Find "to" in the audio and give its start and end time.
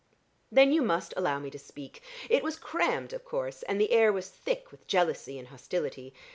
1.51-1.59